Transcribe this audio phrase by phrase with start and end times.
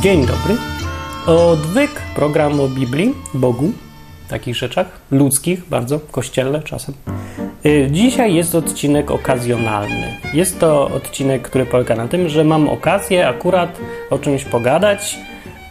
[0.00, 0.56] Dzień dobry.
[1.26, 3.72] Odwyk program o Biblii, Bogu,
[4.28, 6.94] takich rzeczach ludzkich, bardzo kościelne czasem.
[7.66, 10.16] Y, Dzisiaj jest odcinek okazjonalny.
[10.34, 13.78] Jest to odcinek, który polega na tym, że mam okazję akurat
[14.10, 15.18] o czymś pogadać,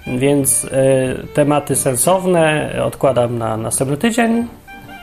[0.08, 0.70] więc y,
[1.34, 4.48] tematy sensowne odkładam na następny tydzień.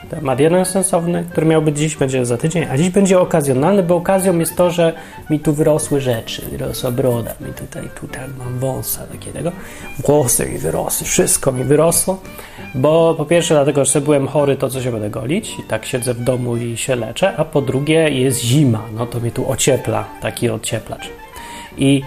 [0.09, 3.95] Temat jeden sensowny, który miał być dziś, będzie za tydzień, a dziś będzie okazjonalny, bo
[3.95, 4.93] okazją jest to, że
[5.29, 9.51] mi tu wyrosły rzeczy, wyrosła broda, mi tutaj, tutaj mam wąsa takiego,
[10.05, 12.21] włosy mi wyrosły, wszystko mi wyrosło,
[12.75, 16.13] bo po pierwsze dlatego, że byłem chory, to co się będę golić i tak siedzę
[16.13, 20.05] w domu i się leczę, a po drugie jest zima, no to mnie tu ociepla,
[20.21, 21.09] taki ocieplacz.
[21.77, 22.01] I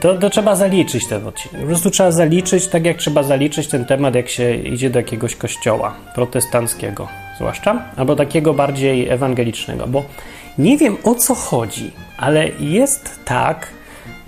[0.00, 1.60] to, to trzeba zaliczyć ten odcinek.
[1.60, 5.36] Po prostu trzeba zaliczyć, tak jak trzeba zaliczyć ten temat, jak się idzie do jakiegoś
[5.36, 10.04] kościoła protestanckiego, zwłaszcza, albo takiego bardziej ewangelicznego, bo
[10.58, 13.68] nie wiem o co chodzi, ale jest tak,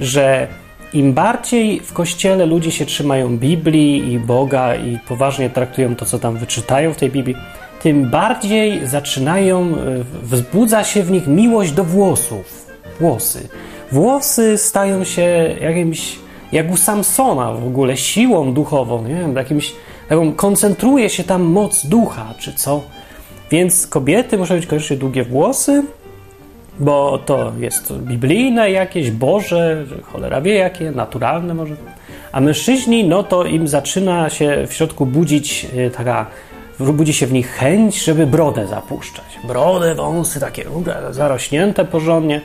[0.00, 0.48] że
[0.92, 6.18] im bardziej w kościele ludzie się trzymają Biblii i Boga i poważnie traktują to, co
[6.18, 7.36] tam wyczytają w tej Biblii,
[7.82, 12.66] tym bardziej zaczynają, e, wzbudza się w nich miłość do włosów.
[13.00, 13.48] Włosy.
[13.92, 16.18] Włosy stają się jakimś,
[16.52, 19.72] jak u Samsona w ogóle, siłą duchową, nie wiem, jakimś,
[20.08, 22.82] taką, koncentruje się tam moc ducha, czy co.
[23.50, 25.82] Więc kobiety muszą mieć koniecznie długie włosy,
[26.78, 31.76] bo to jest biblijne jakieś, boże, że cholera wie jakie, naturalne może.
[32.32, 36.26] A mężczyźni, no to im zaczyna się w środku budzić y, taka,
[36.78, 39.38] budzi się w nich chęć, żeby brodę zapuszczać.
[39.44, 40.64] Brodę, wąsy takie
[41.10, 42.40] zarośnięte porządnie.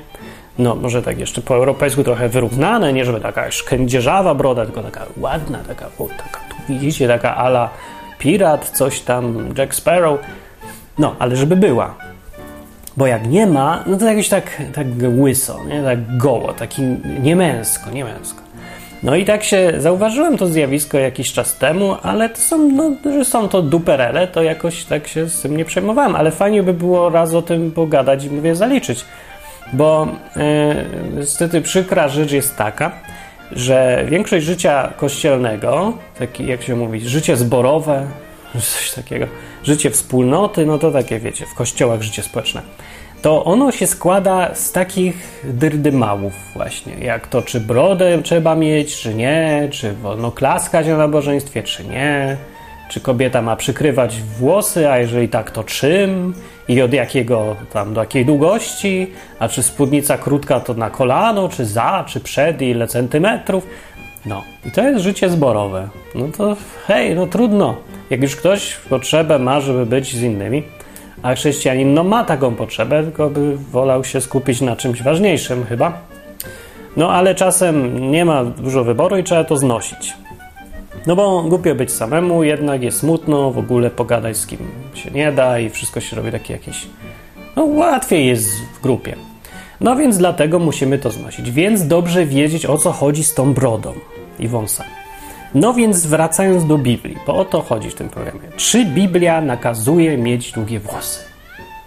[0.60, 5.06] No, może tak jeszcze po europejsku trochę wyrównane, nie żeby taka szkędzierzawa broda, tylko taka
[5.18, 7.70] ładna, taka, o, taka tu widzicie, taka ala
[8.20, 10.20] pirat, coś tam, Jack Sparrow.
[11.00, 11.96] No, ale żeby była.
[12.98, 15.84] Bo jak nie ma, no to jakoś tak, tak łyso, nie?
[15.84, 16.82] tak goło, taki
[17.22, 18.42] niemęsko, niemęsko.
[19.04, 23.26] No i tak się zauważyłem to zjawisko jakiś czas temu, ale to są, no, że
[23.26, 27.10] są to duperele, to jakoś tak się z tym nie przejmowałem, ale fajnie by było
[27.10, 29.06] raz o tym pogadać i mówię zaliczyć.
[29.74, 30.86] Bo e,
[31.18, 32.92] niestety przykra rzecz jest taka,
[33.52, 38.08] że większość życia kościelnego, taki jak się mówi, życie zborowe,
[38.74, 39.26] coś takiego,
[39.64, 42.62] życie wspólnoty, no to takie wiecie, w kościołach życie społeczne,
[43.22, 49.16] to ono się składa z takich dyrdymałów właśnie, jak to czy brodę trzeba mieć, czy
[49.16, 52.38] nie, czy wolno klaskać na nabożeństwie, czy nie,
[52.90, 56.34] czy kobieta ma przykrywać włosy, a jeżeli tak, to czym
[56.68, 59.08] i od jakiego tam, do jakiej długości,
[59.40, 63.68] a czy spódnica krótka to na kolano, czy za, czy przed, ile centymetrów.
[64.26, 65.88] No, i to jest życie zborowe.
[66.16, 66.56] No to
[66.88, 67.76] hej, no trudno.
[68.10, 70.64] Jak już ktoś potrzebę ma, żeby być z innymi,
[71.24, 76.02] a chrześcijanin no ma taką potrzebę, tylko by wolał się skupić na czymś ważniejszym chyba.
[76.98, 80.14] No ale czasem nie ma dużo wyboru i trzeba to znosić.
[81.08, 84.60] No bo głupio być samemu, jednak jest smutno, w ogóle pogadać z kim
[84.94, 86.88] się nie da i wszystko się robi takie jakieś.
[87.56, 89.16] No łatwiej jest w grupie.
[89.82, 91.52] No więc dlatego musimy to znosić.
[91.52, 93.94] Więc dobrze wiedzieć o co chodzi z tą brodą
[94.40, 94.90] i wąsami.
[95.56, 98.50] No więc wracając do Biblii, bo o to chodzi w tym programie.
[98.58, 101.20] Czy Biblia nakazuje mieć długie włosy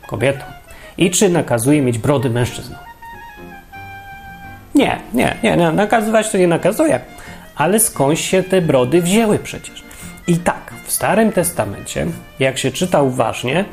[0.06, 0.48] kobietom?
[0.98, 2.78] I czy nakazuje mieć brody mężczyznom?
[4.74, 5.72] Nie, nie, nie, nie.
[5.72, 7.00] Nakazywać to nie nakazuje
[7.58, 9.82] ale skądś się te brody wzięły przecież.
[10.26, 12.06] I tak, w Starym Testamencie,
[12.40, 13.64] jak się czyta uważnie,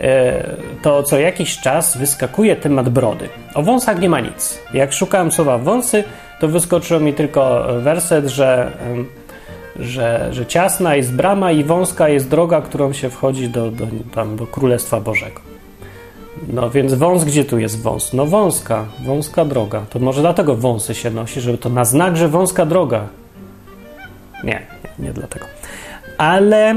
[0.00, 3.28] e, to co jakiś czas wyskakuje temat brody.
[3.54, 4.58] O wąsach nie ma nic.
[4.74, 6.04] Jak szukałem słowa wąsy,
[6.40, 8.72] to wyskoczyło mi tylko werset, że,
[9.76, 14.36] że, że ciasna jest brama i wąska jest droga, którą się wchodzi do, do, tam,
[14.36, 15.40] do Królestwa Bożego.
[16.48, 18.12] No więc wąs, gdzie tu jest wąs?
[18.12, 19.82] No wąska, wąska droga.
[19.90, 23.06] To może dlatego wąsy się nosi, żeby to na znak, że wąska droga.
[24.44, 24.66] Nie,
[24.98, 25.46] nie, dlatego.
[26.18, 26.74] Ale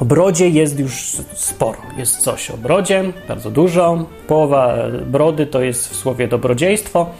[0.00, 1.78] o brodzie jest już sporo.
[1.96, 4.04] Jest coś o brodzie, bardzo dużo.
[4.26, 7.10] Połowa brody to jest w słowie dobrodziejstwo,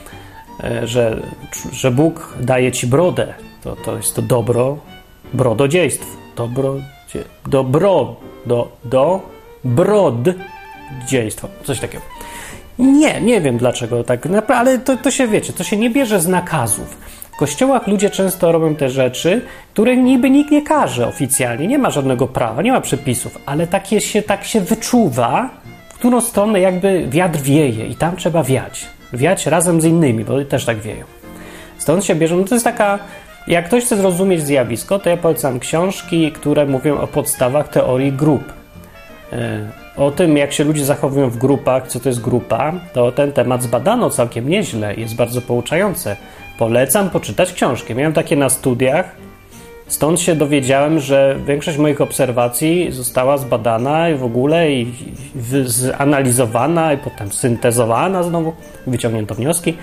[0.64, 1.22] e, że,
[1.72, 3.34] że Bóg daje ci brodę.
[3.62, 4.78] To, to jest to dobro,
[5.32, 6.06] brododziejstwo.
[6.36, 6.74] Dobro,
[7.46, 8.16] dobro,
[8.46, 9.20] do, do,
[11.64, 12.04] coś takiego.
[12.78, 16.28] Nie, nie wiem dlaczego tak, ale to, to się wiecie, to się nie bierze z
[16.28, 16.96] nakazów.
[17.40, 19.42] Kościołach ludzie często robią te rzeczy,
[19.72, 24.00] które niby nikt nie każe oficjalnie, nie ma żadnego prawa, nie ma przepisów, ale takie
[24.00, 25.50] się, tak się wyczuwa,
[25.88, 28.86] w którą stronę jakby wiatr wieje i tam trzeba wiać.
[29.12, 31.04] Wiać razem z innymi, bo też tak wieją.
[31.78, 32.98] Stąd się bierze, no to jest taka,
[33.46, 38.52] jak ktoś chce zrozumieć zjawisko, to ja polecam książki, które mówią o podstawach teorii grup.
[39.32, 39.60] E,
[39.96, 43.62] o tym, jak się ludzie zachowują w grupach, co to jest grupa, to ten temat
[43.62, 46.16] zbadano całkiem nieźle, jest bardzo pouczające.
[46.60, 47.94] Polecam poczytać książki.
[47.94, 49.16] Miałem takie na studiach,
[49.86, 54.92] stąd się dowiedziałem, że większość moich obserwacji została zbadana i w ogóle i
[55.64, 58.52] zanalizowana i potem syntezowana znowu,
[58.86, 59.76] wyciągnięto wnioski.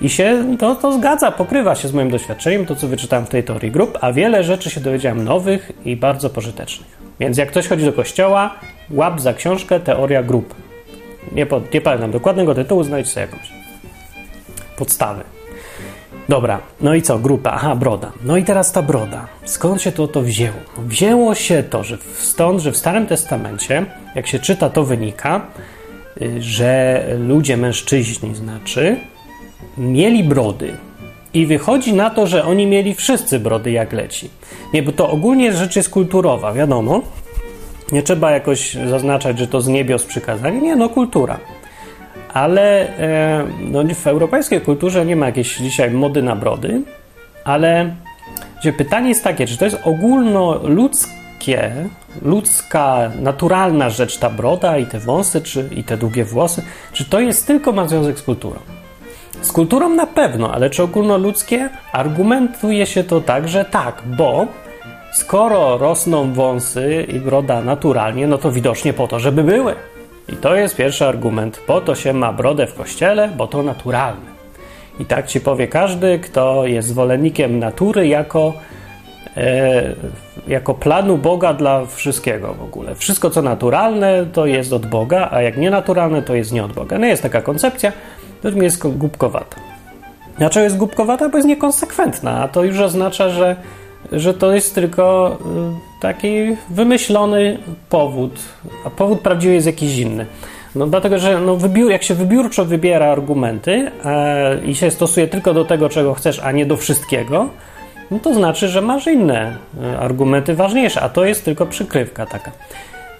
[0.00, 3.44] I się to, to zgadza, pokrywa się z moim doświadczeniem, to co wyczytałem w tej
[3.44, 6.98] teorii grup, a wiele rzeczy się dowiedziałem nowych i bardzo pożytecznych.
[7.20, 8.54] Więc jak ktoś chodzi do kościoła,
[8.90, 10.54] łap za książkę Teoria grup.
[11.32, 13.52] Nie, nie pamiętam dokładnego tytułu, znajdź sobie jakąś.
[14.76, 15.37] Podstawy.
[16.28, 17.18] Dobra, no i co?
[17.18, 18.12] Grupa, aha, broda.
[18.24, 19.26] No i teraz ta broda.
[19.44, 20.56] Skąd się to, to wzięło?
[20.78, 25.46] Wzięło się to, że stąd, że w Starym Testamencie, jak się czyta, to wynika,
[26.22, 28.96] y, że ludzie, mężczyźni znaczy,
[29.78, 30.72] mieli brody.
[31.34, 34.30] I wychodzi na to, że oni mieli wszyscy brody jak leci.
[34.74, 37.02] Nie, bo to ogólnie rzecz jest kulturowa, wiadomo.
[37.92, 40.60] Nie trzeba jakoś zaznaczać, że to z niebios przykazanie.
[40.60, 41.38] Nie, no kultura.
[42.38, 46.82] Ale e, no, w europejskiej kulturze nie ma jakiejś dzisiaj mody na brody,
[47.44, 47.94] ale
[48.60, 51.72] gdzie pytanie jest takie, czy to jest ogólnoludzkie,
[52.22, 56.62] ludzka, naturalna rzecz ta broda i te wąsy, czy i te długie włosy,
[56.92, 58.60] czy to jest tylko ma związek z kulturą?
[59.42, 61.68] Z kulturą na pewno, ale czy ogólnoludzkie?
[61.92, 64.46] Argumentuje się to tak, że tak, bo
[65.12, 69.74] skoro rosną wąsy i broda naturalnie, no to widocznie po to, żeby były.
[70.28, 71.60] I to jest pierwszy argument.
[71.66, 74.38] Po to się ma brodę w kościele, bo to naturalne.
[75.00, 78.52] I tak ci powie każdy, kto jest zwolennikiem natury jako,
[79.36, 79.94] e,
[80.48, 82.94] jako planu Boga dla wszystkiego w ogóle.
[82.94, 86.98] Wszystko, co naturalne, to jest od Boga, a jak nienaturalne, to jest nie od Boga.
[86.98, 87.92] No jest taka koncepcja,
[88.42, 89.56] to jest głupkowata.
[90.38, 91.28] Dlaczego jest głupkowata?
[91.28, 93.56] Bo jest niekonsekwentna, a to już oznacza, że,
[94.12, 97.58] że to jest tylko y, taki wymyślony
[97.88, 98.32] powód,
[98.84, 100.26] a powód prawdziwy jest jakiś inny.
[100.74, 105.54] No dlatego, że no, wybiór, jak się wybiórczo wybiera argumenty e, i się stosuje tylko
[105.54, 107.48] do tego, czego chcesz, a nie do wszystkiego,
[108.10, 112.50] no to znaczy, że masz inne e, argumenty ważniejsze, a to jest tylko przykrywka taka.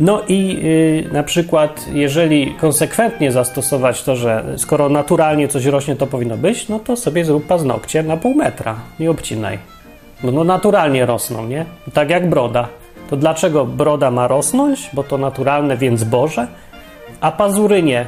[0.01, 6.07] No i yy, na przykład, jeżeli konsekwentnie zastosować to, że skoro naturalnie coś rośnie, to
[6.07, 9.59] powinno być, no to sobie zrób paznokcie na pół metra, nie obcinaj.
[10.25, 11.65] No, no naturalnie rosną, nie?
[11.95, 12.69] Tak jak broda.
[13.11, 14.91] To dlaczego broda ma rosnąć?
[14.93, 16.47] Bo to naturalne, więc Boże,
[17.21, 18.07] a pazury nie.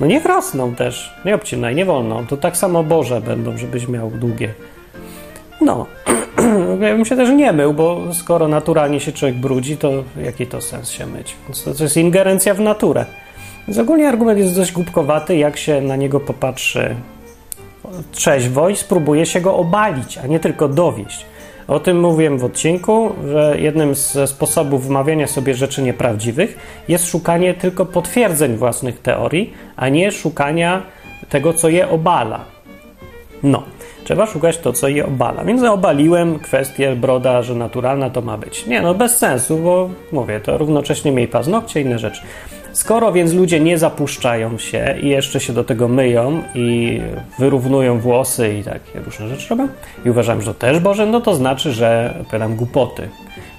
[0.00, 2.22] No niech rosną też, nie obcinaj, nie wolno.
[2.28, 4.54] To tak samo Boże będą, żebyś miał długie.
[5.60, 5.86] No,
[6.80, 9.90] ja bym się też nie mył, bo skoro naturalnie się człowiek brudzi, to
[10.24, 11.34] jaki to sens się myć?
[11.64, 13.06] To, to jest ingerencja w naturę.
[13.68, 16.94] Więc ogólnie argument jest dość głupkowaty, jak się na niego popatrzy
[18.12, 21.26] trzeźwo i spróbuje się go obalić, a nie tylko dowieść.
[21.68, 26.58] O tym mówiłem w odcinku, że jednym ze sposobów wmawiania sobie rzeczy nieprawdziwych
[26.88, 30.82] jest szukanie tylko potwierdzeń własnych teorii, a nie szukania
[31.28, 32.44] tego, co je obala.
[33.42, 33.62] No.
[34.04, 35.44] Trzeba szukać to, co je obala.
[35.44, 38.66] Więc obaliłem kwestię broda, że naturalna to ma być.
[38.66, 42.22] Nie, no bez sensu, bo mówię, to równocześnie miej paznokcie i inne rzeczy.
[42.72, 47.00] Skoro więc ludzie nie zapuszczają się i jeszcze się do tego myją i
[47.38, 49.68] wyrównują włosy i takie różne rzeczy robią
[50.04, 53.08] i uważam, że to też Boże, no to znaczy, że opowiadam głupoty.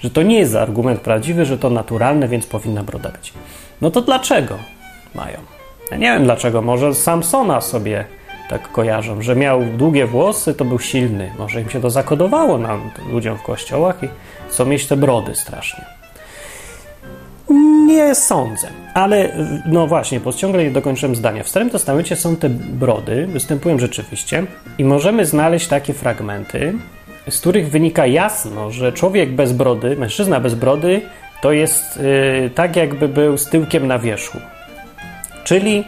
[0.01, 3.33] Że to nie jest argument prawdziwy, że to naturalne, więc powinna broda być.
[3.81, 4.55] No to dlaczego
[5.15, 5.37] mają?
[5.91, 6.61] Ja nie wiem dlaczego.
[6.61, 8.05] Może Samsona sobie
[8.49, 11.31] tak kojarzą, że miał długie włosy, to był silny.
[11.39, 14.07] Może im się to zakodowało nam, ludziom w kościołach i
[14.49, 16.02] chcą mieć te brody strasznie.
[17.93, 19.29] Nie sądzę, ale
[19.65, 21.43] no właśnie, bo ciągle nie dokończyłem zdania.
[21.43, 24.45] W Starym Testamencie są te brody, występują rzeczywiście
[24.77, 26.73] i możemy znaleźć takie fragmenty,
[27.29, 31.01] z których wynika jasno, że człowiek bez brody, mężczyzna bez brody,
[31.41, 34.37] to jest yy, tak, jakby był z tyłkiem na wierzchu.
[35.43, 35.83] Czyli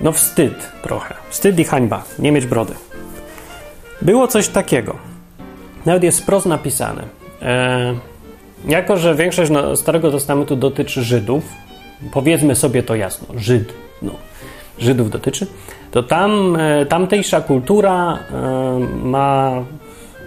[0.00, 1.14] no wstyd trochę.
[1.28, 2.04] Wstyd i hańba.
[2.18, 2.74] Nie mieć brody.
[4.02, 4.96] Było coś takiego.
[5.86, 7.02] Nawet jest wprost napisane.
[7.42, 7.94] E,
[8.66, 11.44] jako, że większość Starego Testamentu dotyczy Żydów,
[12.12, 14.12] powiedzmy sobie to jasno, Żyd, no,
[14.78, 15.46] Żydów dotyczy,
[15.90, 19.64] to tam e, tamtejsza kultura e, ma,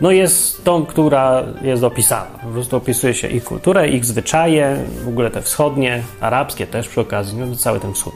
[0.01, 2.39] no jest tą, która jest opisana.
[2.43, 7.01] Po prostu opisuje się ich kulturę, ich zwyczaje, w ogóle te wschodnie, arabskie też przy
[7.01, 8.13] okazji, no, cały ten wschód.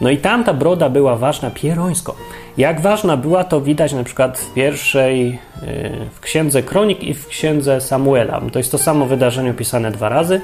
[0.00, 2.16] No i tam ta broda była ważna pierońsko.
[2.58, 7.26] Jak ważna była, to widać na przykład w pierwszej, y, w księdze Kronik i w
[7.26, 8.40] księdze Samuela.
[8.52, 10.40] To jest to samo wydarzenie opisane dwa razy,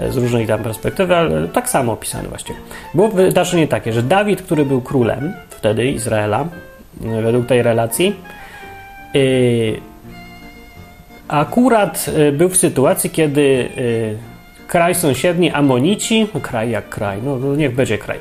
[0.00, 2.58] y, z różnej tam perspektywy, ale tak samo opisane właściwie.
[2.94, 6.44] Było wydarzenie takie, że Dawid, który był królem wtedy Izraela,
[7.18, 8.16] y, według tej relacji,
[11.28, 13.68] akurat był w sytuacji, kiedy
[14.66, 18.18] kraj sąsiedni, Amonici, kraj jak kraj, no niech będzie kraj,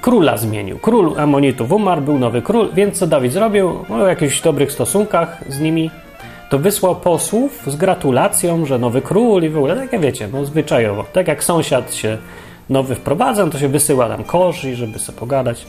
[0.00, 0.78] króla zmienił.
[0.78, 3.84] Król Amonitów umarł, był nowy król, więc co Dawid zrobił?
[3.88, 5.90] No, w jakichś dobrych stosunkach z nimi,
[6.50, 10.44] to wysłał posłów z gratulacją, że nowy król i w ogóle, tak jak wiecie, no
[10.44, 11.04] zwyczajowo.
[11.12, 12.18] Tak jak sąsiad się
[12.70, 15.66] nowy wprowadza, to się wysyła tam korzy, żeby sobie pogadać.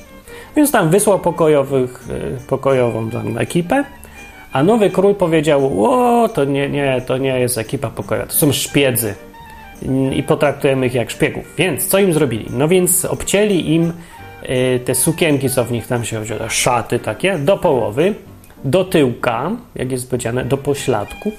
[0.56, 2.08] Więc tam wysłał pokojowych,
[2.48, 3.84] pokojową tam ekipę,
[4.54, 8.52] a nowy król powiedział: O, to nie, nie, to nie jest ekipa pokojowa, to są
[8.52, 9.16] szpiedzy
[10.16, 11.44] i potraktujemy ich jak szpiegów.
[11.58, 12.46] Więc co im zrobili?
[12.50, 13.94] No więc obcięli im
[14.50, 18.14] y, te sukienki, co w nich tam się wzięło, szaty takie, do połowy,
[18.64, 21.32] do tyłka, jak jest powiedziane, do pośladku.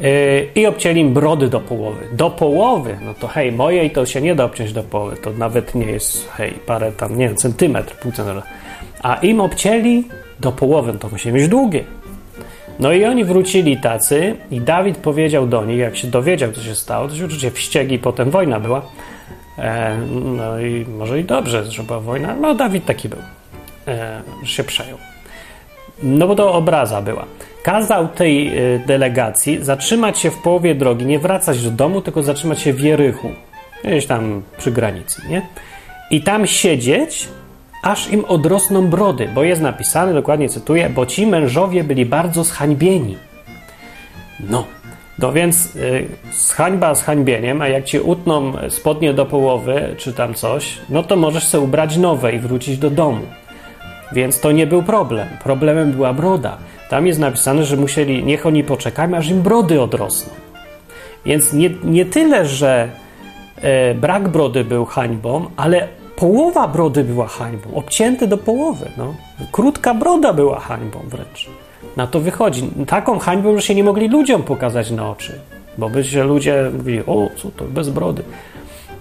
[0.00, 2.06] Y, I obcięli im brody do połowy.
[2.12, 5.74] Do połowy, no to hej, mojej to się nie da obciąć do połowy, to nawet
[5.74, 8.50] nie jest, hej, parę tam, nie wiem, centymetr, pół centymetra.
[9.02, 10.04] A im obcięli
[10.40, 11.84] do połowy, no to musi mieć długie.
[12.78, 16.74] No i oni wrócili tacy i Dawid powiedział do nich, jak się dowiedział, co się
[16.74, 18.82] stało, to się oczywiście wściegi, potem wojna była.
[19.58, 19.96] E,
[20.36, 22.36] no i może i dobrze, że była wojna.
[22.40, 23.18] No Dawid taki był,
[23.88, 24.98] e, że się przejął.
[26.02, 27.24] No bo to obraza była.
[27.62, 32.60] Kazał tej e, delegacji zatrzymać się w połowie drogi, nie wracać do domu, tylko zatrzymać
[32.60, 33.30] się w Jerychu,
[33.84, 35.42] gdzieś tam przy granicy, nie?
[36.10, 37.28] I tam siedzieć
[37.82, 43.16] aż im odrosną brody, bo jest napisane, dokładnie cytuję, bo ci mężowie byli bardzo zhańbieni.
[44.50, 44.64] No,
[45.18, 46.06] no więc y,
[46.54, 51.16] hańba z hańbieniem, a jak ci utną spodnie do połowy, czy tam coś, no to
[51.16, 53.22] możesz sobie ubrać nowe i wrócić do domu.
[54.12, 55.28] Więc to nie był problem.
[55.44, 56.58] Problemem była broda.
[56.90, 60.32] Tam jest napisane, że musieli, niech oni poczekają, aż im brody odrosną.
[61.24, 62.88] Więc nie, nie tyle, że
[63.62, 68.90] e, brak brody był hańbą, ale Połowa brody była hańbą, obcięty do połowy.
[68.96, 69.14] No.
[69.52, 71.50] Krótka broda była hańbą wręcz.
[71.96, 72.70] Na to wychodzi.
[72.86, 75.40] Taką hańbą, że się nie mogli ludziom pokazać na oczy,
[75.78, 78.22] bo by się ludzie mówili, o, co to, bez brody.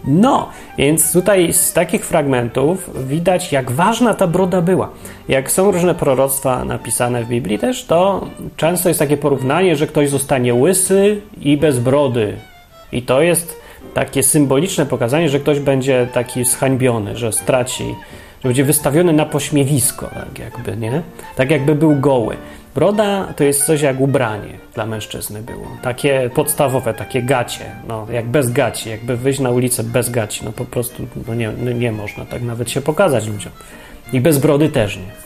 [0.08, 4.90] No, więc tutaj z takich fragmentów widać, jak ważna ta broda była.
[5.28, 10.10] Jak są różne proroctwa napisane w Biblii też, to często jest takie porównanie, że ktoś
[10.10, 12.38] zostanie łysy i bez brody.
[12.92, 17.96] I to jest takie symboliczne pokazanie, że ktoś będzie taki zhańbiony, że straci,
[18.44, 21.02] że będzie wystawiony na pośmiewisko, tak jakby, nie?
[21.36, 22.38] Tak jakby był goły.
[22.76, 25.68] Broda to jest coś jak ubranie dla mężczyzny było.
[25.82, 30.52] Takie podstawowe, takie gacie, no jak bez gaci, jakby wyjść na ulicę bez gaci, no
[30.52, 33.52] po prostu no nie, no nie można tak nawet się pokazać ludziom.
[34.14, 35.26] I bez brody też nie.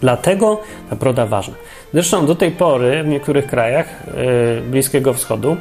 [0.00, 0.60] Dlatego
[0.90, 1.54] ta broda ważna.
[1.92, 5.56] Zresztą do tej pory w niektórych krajach yy, Bliskiego Wschodu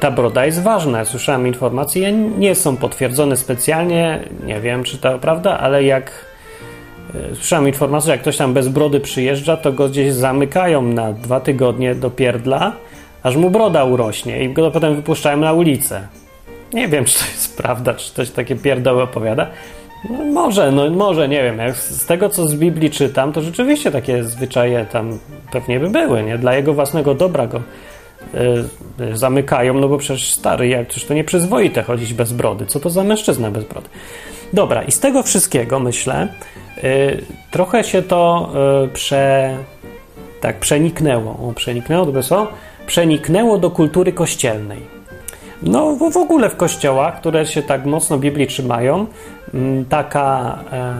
[0.00, 1.04] ta broda jest ważna.
[1.04, 6.12] Słyszałem informacje, nie są potwierdzone specjalnie, nie wiem czy to prawda, ale jak
[7.14, 11.12] e, słyszałem informację, że jak ktoś tam bez brody przyjeżdża, to go gdzieś zamykają na
[11.12, 12.72] dwa tygodnie do pierdla,
[13.22, 16.08] aż mu broda urośnie i go potem wypuszczają na ulicę.
[16.72, 19.46] Nie wiem, czy to jest prawda, czy ktoś takie pierdoły opowiada.
[20.10, 21.58] No, może, no może, nie wiem.
[21.58, 25.18] Jak z tego, co z Biblii czytam, to rzeczywiście takie zwyczaje tam
[25.52, 26.38] pewnie by były, nie?
[26.38, 27.62] Dla jego własnego dobra go
[29.14, 32.66] zamykają, no bo przecież stary, jak przecież to nieprzyzwoite chodzić bez brody.
[32.66, 33.88] Co to za mężczyzna bez brody?
[34.52, 36.28] Dobra, i z tego wszystkiego myślę,
[36.84, 38.52] y, trochę się to
[38.92, 39.56] prze,
[40.40, 41.30] tak przeniknęło.
[41.30, 42.48] O, przeniknęło, to co?
[42.86, 45.00] Przeniknęło do kultury kościelnej.
[45.62, 49.06] No, w ogóle w kościołach, które się tak mocno Biblii trzymają,
[49.88, 50.94] taka, e,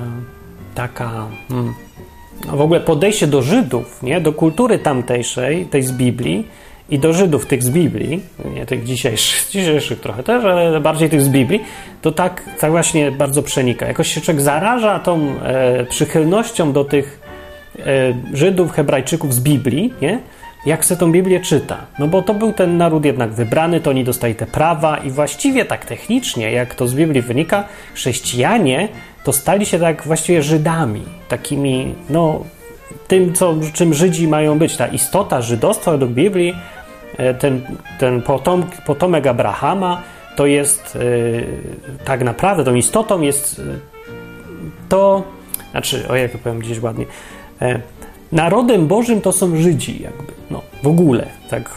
[0.74, 1.74] taka mm,
[2.46, 4.20] no w ogóle podejście do Żydów, nie?
[4.20, 6.48] do kultury tamtejszej, tej z Biblii,
[6.90, 8.20] i do Żydów tych z Biblii,
[8.54, 11.64] nie tych dzisiejszych, dzisiejszych trochę też, ale bardziej tych z Biblii,
[12.02, 13.86] to tak, tak właśnie bardzo przenika.
[13.86, 17.20] Jakoś się człowiek zaraża tą e, przychylnością do tych
[17.78, 17.82] e,
[18.32, 20.18] Żydów, Hebrajczyków z Biblii, nie?
[20.66, 21.86] jak se tą Biblię czyta.
[21.98, 25.64] No bo to był ten naród jednak wybrany, to oni dostali te prawa i właściwie
[25.64, 28.88] tak technicznie, jak to z Biblii wynika, chrześcijanie
[29.24, 32.44] to stali się tak właściwie Żydami, takimi, no,
[33.08, 34.76] tym, co, czym Żydzi mają być.
[34.76, 36.54] Ta istota żydostwa według Biblii
[37.38, 37.62] ten,
[37.98, 40.02] ten potom, potomek Abrahama
[40.36, 40.98] to jest
[42.00, 43.62] e, tak naprawdę, tą istotą jest e,
[44.88, 45.22] to,
[45.70, 47.06] znaczy, o jak to powiem gdzieś ładnie,
[48.32, 51.70] narodem Bożym to są Żydzi, jakby, no, w ogóle, tak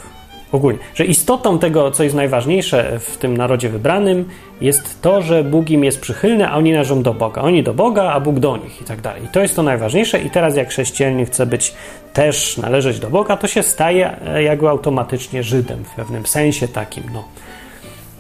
[0.52, 4.25] ogólnie, że istotą tego, co jest najważniejsze w tym narodzie wybranym,
[4.62, 7.42] jest to, że Bóg im jest przychylny, a oni należą do Boga.
[7.42, 9.24] Oni do Boga, a Bóg do nich i tak dalej.
[9.24, 10.22] I to jest to najważniejsze.
[10.22, 11.74] I teraz, jak chrześcijanin chce być
[12.13, 17.03] też należeć do Boga, to się staje e, jakby automatycznie Żydem w pewnym sensie takim,
[17.13, 17.24] no.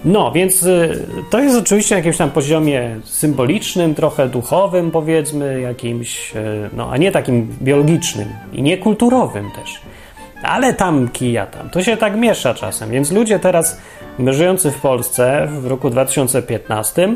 [0.05, 0.89] No, więc e,
[1.29, 6.97] to jest oczywiście na jakimś tam poziomie symbolicznym, trochę duchowym, powiedzmy, jakimś, e, no, a
[6.97, 9.81] nie takim biologicznym i niekulturowym też.
[10.43, 11.69] Ale tam kija tam.
[11.69, 12.89] To się tak miesza czasem.
[12.89, 13.81] Więc ludzie teraz
[14.27, 17.15] żyjący w Polsce w roku 2015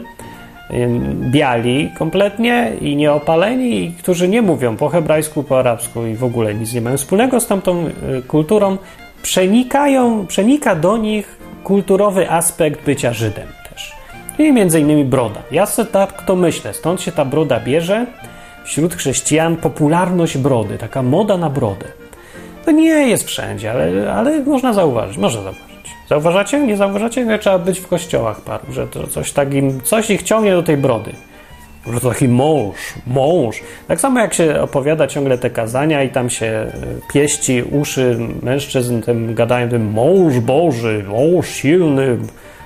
[1.31, 6.55] biali kompletnie i nieopaleni, i którzy nie mówią po hebrajsku, po arabsku i w ogóle
[6.55, 8.77] nic nie mają wspólnego z tamtą y, kulturą,
[9.21, 13.95] przenikają, przenika do nich kulturowy aspekt bycia Żydem też.
[14.39, 15.41] I między innymi broda.
[15.51, 18.05] Ja sobie tak to myślę, stąd się ta broda bierze.
[18.65, 21.85] Wśród chrześcijan popularność brody, taka moda na brodę.
[22.65, 25.76] To nie jest wszędzie, ale, ale można zauważyć, można zauważyć.
[26.09, 26.59] Zauważacie?
[26.59, 27.25] Nie zauważacie?
[27.25, 30.77] Nie trzeba być w kościołach paru, że to coś takim, coś ich ciągnie do tej
[30.77, 31.11] brody.
[31.93, 32.75] Że to taki mąż,
[33.07, 33.61] mąż.
[33.87, 36.71] Tak samo jak się opowiada ciągle te kazania i tam się e,
[37.13, 42.17] pieści uszy mężczyzn tym gadają tym mąż Boży, mąż silny,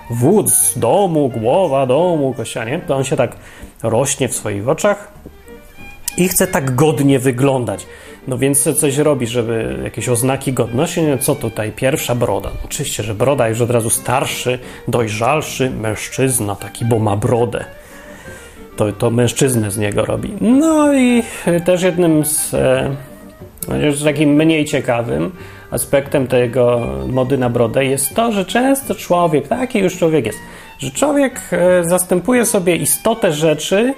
[0.10, 2.80] wódz domu, głowa domu, kościoła, nie?
[2.80, 3.36] To on się tak
[3.84, 5.12] rośnie w swoich oczach
[6.18, 7.86] i chce tak godnie wyglądać.
[8.28, 11.02] No więc coś robi, żeby jakieś oznaki godności.
[11.02, 11.72] No co tutaj?
[11.72, 12.50] Pierwsza broda.
[12.54, 17.66] No oczywiście, że broda już od razu starszy, dojrzalszy mężczyzna, taki, bo ma brodę.
[18.76, 20.34] To, to mężczyznę z niego robi.
[20.42, 21.24] No i
[21.66, 22.96] też jednym z e,
[23.88, 25.32] już takim mniej ciekawym
[25.72, 30.40] aspektem tego mody na brodę jest to, że często człowiek, taki już człowiek jest,
[30.80, 33.94] że człowiek e, zastępuje sobie istotę rzeczy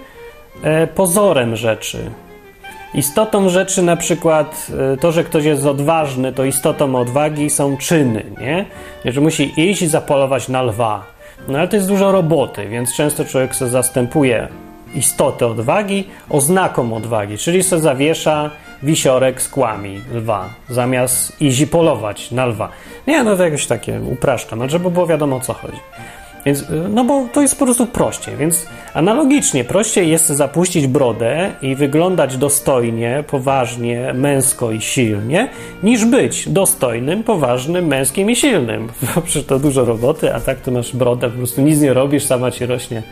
[0.63, 1.97] e, pozorem rzeczy.
[2.95, 8.23] Istotą rzeczy na przykład e, to, że ktoś jest odważny, to istotą odwagi są czyny,
[8.41, 8.65] nie?
[9.05, 11.05] Że musi iść i zapolować na lwa.
[11.47, 14.47] No ale to jest dużo roboty, więc często człowiek sobie zastępuje
[14.95, 18.49] istotę odwagi oznaką odwagi, czyli sobie zawiesza
[18.83, 22.69] wisiorek z kłami lwa, zamiast iść polować na lwa.
[23.07, 25.79] Nie, no to jakoś takie upraszczam, ale żeby było wiadomo o co chodzi.
[26.45, 31.51] Więc, y, no bo to jest po prostu prościej, więc analogicznie prościej jest zapuścić brodę
[31.61, 35.49] i wyglądać dostojnie, poważnie, męsko i silnie,
[35.83, 38.89] niż być dostojnym, poważnym, męskim i silnym.
[39.25, 42.51] Przecież to dużo roboty, a tak to masz brodę, po prostu nic nie robisz, sama
[42.51, 43.03] ci rośnie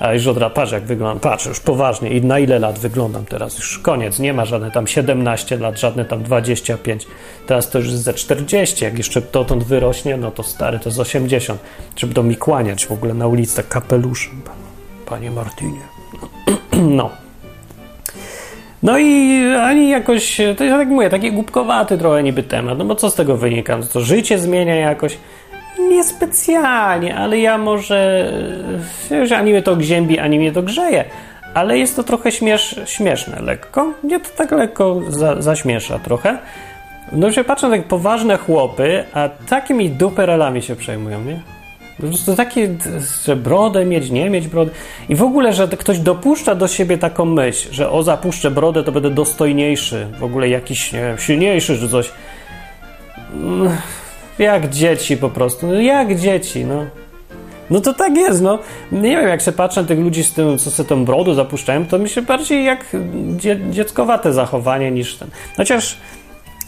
[0.00, 2.10] a już od patrz jak wyglądam, patrz już poważnie.
[2.10, 6.04] I na ile lat wyglądam teraz, już koniec, nie ma żadne tam 17 lat, żadne
[6.04, 7.06] tam 25,
[7.46, 11.00] teraz to już jest ze 40, jak jeszcze dotąd wyrośnie, no to stary, to z
[11.00, 11.60] 80,
[11.96, 14.42] żeby do mi kłaniać w ogóle na ulicy tak kapeluszem,
[15.06, 15.80] panie Martinie,
[16.98, 17.10] no.
[18.82, 22.94] No i ani jakoś, to jest tak mówię, taki głupkowaty trochę niby temat, no bo
[22.94, 23.76] co z tego wynika?
[23.76, 25.18] No to życie zmienia jakoś,
[25.88, 28.32] Niespecjalnie, ale ja może.
[29.10, 31.04] Wiesz, ani mnie to gziębi, ani mnie to grzeje.
[31.54, 33.92] Ale jest to trochę śmiesz, śmieszne lekko.
[34.04, 36.38] Nie to tak lekko za, zaśmiesza trochę.
[37.12, 41.40] No, że patrzę na tak poważne chłopy, a takimi duperelami się przejmują, nie?
[41.96, 42.68] Po prostu takie,
[43.24, 44.70] że brodę mieć, nie mieć brody.
[45.08, 48.92] I w ogóle, że ktoś dopuszcza do siebie taką myśl, że o zapuszczę brodę, to
[48.92, 52.12] będę dostojniejszy, w ogóle jakiś nie, silniejszy czy coś.
[54.38, 55.66] Jak dzieci po prostu.
[55.66, 56.86] No jak dzieci, no.
[57.70, 58.58] No to tak jest, no.
[58.92, 61.86] Nie wiem, jak się patrzę na tych ludzi z tym, co sobie tą brodu zapuszczają,
[61.86, 62.96] to mi się bardziej jak
[63.36, 65.28] dzie dzieckowate zachowanie niż ten.
[65.56, 65.96] Chociaż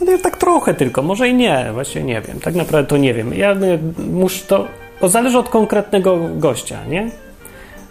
[0.01, 2.41] no, tak trochę tylko, może i nie, właśnie nie wiem.
[2.41, 3.35] Tak naprawdę to nie wiem.
[3.35, 3.57] Ja
[4.11, 4.67] muszę to.
[5.03, 7.11] Zależy od konkretnego gościa, nie?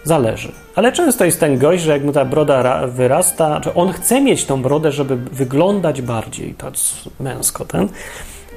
[0.04, 0.52] Zależy.
[0.74, 4.44] Ale często jest ten gość, że jak mu ta broda wyrasta, że on chce mieć
[4.44, 6.74] tą brodę, żeby wyglądać bardziej tak
[7.20, 7.88] męsko, ten.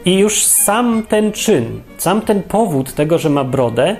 [0.06, 3.96] I już sam ten czyn, sam ten powód tego, że ma brodę,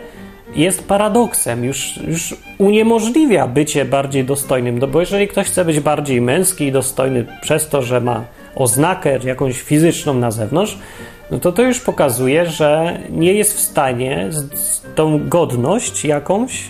[0.56, 4.80] jest paradoksem, już, już uniemożliwia bycie bardziej dostojnym.
[4.80, 8.24] No bo jeżeli ktoś chce być bardziej męski i dostojny przez to, że ma
[8.56, 10.78] oznakę jakąś fizyczną na zewnątrz,
[11.32, 16.64] no to to już pokazuje, że nie jest w stanie z, z tą godność jakąś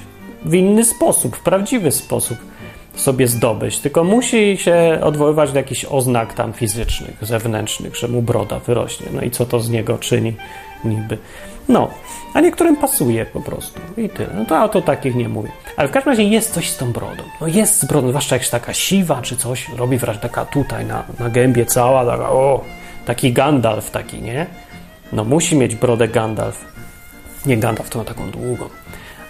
[0.45, 2.37] w inny sposób, w prawdziwy sposób
[2.95, 8.59] sobie zdobyć, tylko musi się odwoływać do jakichś oznak tam fizycznych, zewnętrznych, że mu broda
[8.59, 9.07] wyrośnie.
[9.13, 10.33] No i co to z niego czyni
[10.85, 11.17] niby.
[11.69, 11.91] No,
[12.33, 14.29] a niektórym pasuje po prostu i tyle.
[14.35, 15.49] No to, a to takich nie mówię.
[15.77, 17.23] Ale w każdym razie jest coś z tą brodą.
[17.41, 21.03] No jest z brodą, zwłaszcza jak taka siwa czy coś, robi wrażenie taka tutaj na,
[21.19, 22.63] na gębie cała, taka o,
[23.05, 24.45] taki Gandalf taki, nie?
[25.13, 26.65] No musi mieć brodę Gandalf.
[27.45, 28.69] Nie Gandalf, to ma taką długą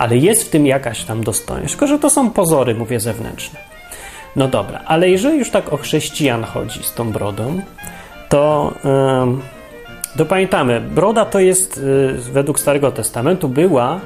[0.03, 1.73] ale jest w tym jakaś tam dostojność.
[1.73, 3.59] Tylko, że to są pozory, mówię, zewnętrzne.
[4.35, 7.61] No dobra, ale jeżeli już tak o chrześcijan chodzi z tą brodą,
[8.29, 13.99] to, yy, to pamiętamy, broda to jest yy, według Starego Testamentu była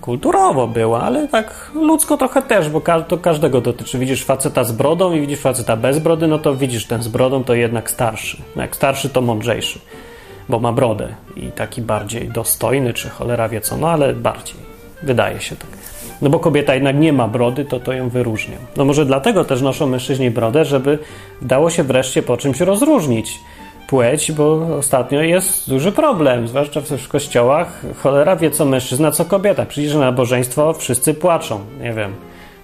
[0.00, 3.98] kulturowo była, ale tak ludzko trochę też, bo to każdego dotyczy.
[3.98, 7.44] Widzisz faceta z brodą i widzisz faceta bez brody, no to widzisz ten z brodą
[7.44, 8.36] to jednak starszy.
[8.56, 9.78] No jak starszy to mądrzejszy,
[10.48, 14.77] bo ma brodę i taki bardziej dostojny, czy cholera wie co, no ale bardziej.
[15.02, 15.70] Wydaje się tak.
[16.22, 18.56] No bo kobieta jednak nie ma brody, to to ją wyróżnia.
[18.76, 20.98] No może dlatego też noszą mężczyźni brodę, żeby
[21.42, 23.40] dało się wreszcie po czymś rozróżnić
[23.88, 27.82] płeć, bo ostatnio jest duży problem, zwłaszcza w kościołach.
[27.96, 29.66] Cholera wie co mężczyzna, co kobieta.
[29.66, 31.60] Przecież na nabożeństwo wszyscy płaczą.
[31.80, 32.12] Nie wiem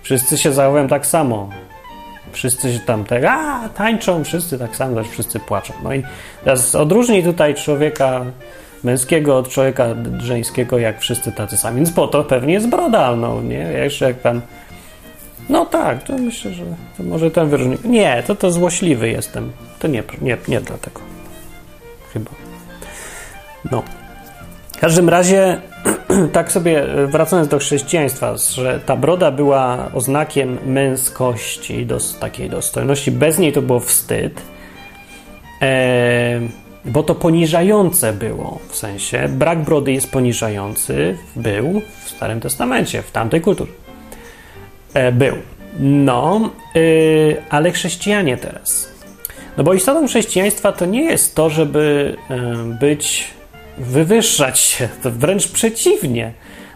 [0.04, 1.48] Wszyscy się zachowują tak samo.
[2.32, 5.74] Wszyscy się tam tak, a tańczą, wszyscy tak samo, też wszyscy płaczą.
[5.82, 6.02] No i
[6.44, 8.24] teraz odróżnij tutaj człowieka
[8.84, 9.86] męskiego od człowieka
[10.18, 11.76] żeńskiego, jak wszyscy tacy sami.
[11.76, 13.56] Więc po to pewnie jest broda, no nie?
[13.56, 14.40] Jeszcze jak pan.
[15.48, 16.64] No tak, to myślę, że
[16.96, 17.84] to może ten wyróżnik.
[17.84, 19.52] Nie, to to złośliwy jestem.
[19.78, 21.00] To nie, nie, nie dlatego.
[22.12, 22.30] Chyba.
[23.70, 23.82] No.
[24.76, 25.60] W każdym razie,
[26.32, 33.10] tak sobie wracając do chrześcijaństwa, że ta broda była oznakiem męskości, dos, takiej dostojności.
[33.10, 34.42] Bez niej to było wstyd.
[35.60, 36.48] Eee,
[36.84, 39.28] bo to poniżające było w sensie.
[39.28, 43.72] Brak brody jest poniżający, był w Starym Testamencie, w tamtej kulturze.
[44.94, 45.36] E, był.
[45.80, 48.94] No, yy, ale chrześcijanie teraz.
[49.56, 53.24] No bo istotą chrześcijaństwa to nie jest to, żeby yy, być,
[53.78, 56.32] wywyższać się, to wręcz przeciwnie.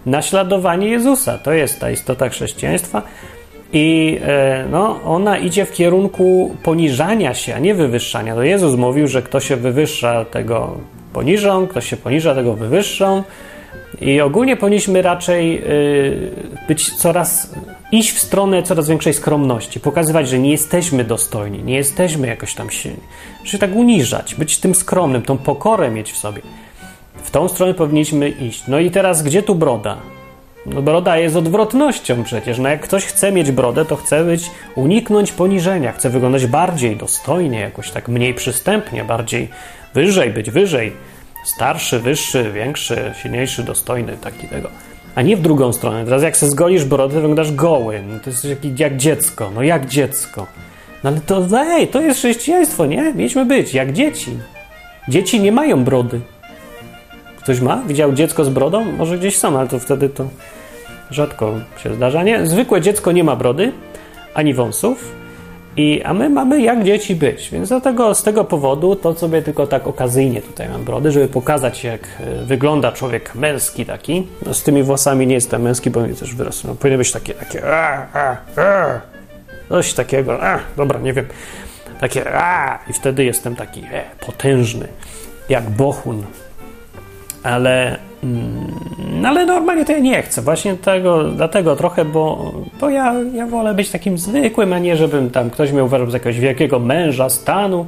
[0.06, 3.02] Naśladowanie Jezusa to jest ta istota chrześcijaństwa.
[3.72, 8.34] I e, no, ona idzie w kierunku poniżania się, a nie wywyższania.
[8.34, 10.76] To Jezus mówił, że kto się wywyższa, tego
[11.12, 13.22] poniżą, kto się poniża, tego wywyższą.
[14.00, 16.30] I ogólnie powinniśmy raczej y,
[16.68, 17.54] być coraz,
[17.92, 22.70] iść w stronę coraz większej skromności, pokazywać, że nie jesteśmy dostojni, nie jesteśmy jakoś tam
[22.70, 23.00] silni.
[23.44, 26.42] Czyli tak uniżać, być tym skromnym, tą pokorę mieć w sobie.
[27.22, 28.62] W tą stronę powinniśmy iść.
[28.68, 29.96] No i teraz, gdzie tu broda?
[30.66, 32.58] No broda jest odwrotnością przecież.
[32.58, 37.60] No jak ktoś chce mieć brodę, to chce być, uniknąć poniżenia, chce wyglądać bardziej dostojnie,
[37.60, 39.48] jakoś tak mniej przystępnie, bardziej
[39.94, 40.92] wyżej, być wyżej,
[41.44, 44.70] starszy, wyższy, większy, silniejszy, dostojny, taki tego.
[45.14, 46.04] A nie w drugą stronę.
[46.04, 48.02] Teraz jak se zgolisz brodę, to wyglądasz goły.
[48.08, 49.50] No to jest jak, jak dziecko.
[49.54, 50.46] No jak dziecko.
[51.04, 53.12] No ale to, ej, to jest chrześcijaństwo, nie?
[53.14, 54.30] Mieliśmy być jak dzieci.
[55.08, 56.20] Dzieci nie mają brody.
[57.48, 57.82] Ktoś ma?
[57.86, 58.84] Widział dziecko z brodą?
[58.84, 60.28] Może gdzieś są, ale to wtedy to
[61.10, 62.22] rzadko się zdarza.
[62.22, 62.46] Nie?
[62.46, 63.72] Zwykłe dziecko nie ma brody,
[64.34, 65.14] ani wąsów,
[65.76, 67.50] i, a my mamy jak dzieci być.
[67.50, 71.84] Więc dlatego z tego powodu to sobie tylko tak okazyjnie tutaj mam brody, żeby pokazać
[71.84, 74.26] jak e, wygląda człowiek męski taki.
[74.46, 76.70] No, z tymi włosami nie jestem męski, bo mi też wyrosły.
[76.70, 79.00] No, powinny być takie, takie a, a, a,
[79.68, 81.26] coś takiego, a, dobra, nie wiem,
[82.00, 84.88] takie a, i wtedy jestem taki e, potężny,
[85.48, 86.24] jak bohun
[87.42, 90.42] ale, mm, ale normalnie to ja nie chcę.
[90.42, 95.30] Właśnie tego, dlatego trochę, bo, bo ja, ja wolę być takim zwykłym, a nie żebym
[95.30, 97.86] tam ktoś mnie uważał za jakiegoś wielkiego męża stanu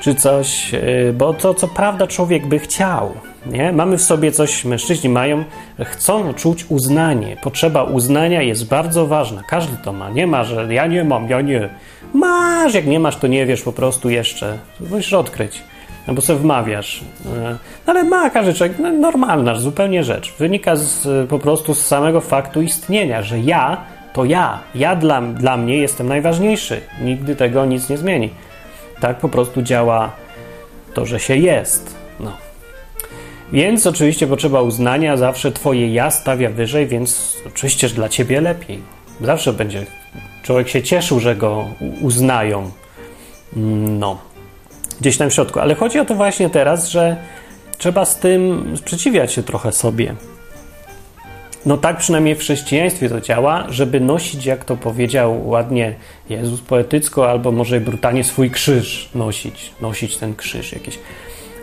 [0.00, 3.12] czy coś, y, bo to co prawda człowiek by chciał.
[3.46, 3.72] Nie?
[3.72, 5.44] Mamy w sobie coś, mężczyźni mają,
[5.84, 7.36] chcą czuć uznanie.
[7.42, 9.42] Potrzeba uznania jest bardzo ważna.
[9.48, 10.10] Każdy to ma.
[10.10, 11.68] Nie ma, że ja nie mam, ja nie.
[12.14, 14.58] Masz, jak nie masz, to nie wiesz po prostu jeszcze.
[14.90, 15.62] Musisz odkryć
[16.08, 17.00] no bo sobie wmawiasz.
[17.26, 20.34] E, ale ma każdy człowiek, no, normalna zupełnie rzecz.
[20.38, 24.60] Wynika z, po prostu z samego faktu istnienia, że ja to ja.
[24.74, 26.80] Ja dla, dla mnie jestem najważniejszy.
[27.02, 28.30] Nigdy tego nic nie zmieni.
[29.00, 30.10] Tak po prostu działa
[30.94, 31.96] to, że się jest.
[32.20, 32.32] No.
[33.52, 38.80] Więc oczywiście potrzeba uznania, zawsze twoje ja stawia wyżej, więc oczywiście że dla ciebie lepiej.
[39.20, 39.86] Zawsze będzie.
[40.42, 41.66] Człowiek się cieszył, że go
[42.00, 42.70] uznają.
[43.98, 44.29] No
[45.00, 45.60] gdzieś tam w środku.
[45.60, 47.16] Ale chodzi o to właśnie teraz, że
[47.78, 50.14] trzeba z tym sprzeciwiać się trochę sobie.
[51.66, 55.94] No tak przynajmniej w chrześcijaństwie to działa, żeby nosić, jak to powiedział ładnie
[56.30, 60.98] Jezus poetycko, albo może brutalnie swój krzyż nosić, nosić ten krzyż jakiś.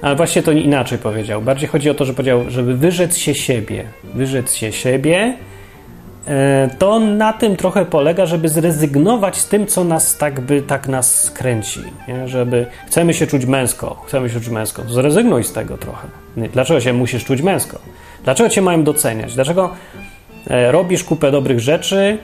[0.01, 1.41] Ale właśnie to inaczej powiedział.
[1.41, 3.83] Bardziej chodzi o to, że powiedział, żeby wyrzec się siebie.
[4.03, 5.37] Wyrzec się siebie,
[6.79, 11.31] to na tym trochę polega, żeby zrezygnować z tym, co nas tak by tak nas
[11.31, 11.79] kręci.
[12.07, 12.27] Nie?
[12.27, 14.83] Żeby chcemy się czuć męsko, chcemy się czuć męsko.
[14.89, 16.07] Zrezygnuj z tego trochę.
[16.37, 17.79] Dlaczego się musisz czuć męsko?
[18.23, 19.35] Dlaczego cię mają doceniać?
[19.35, 19.69] Dlaczego
[20.49, 22.17] e, robisz kupę dobrych rzeczy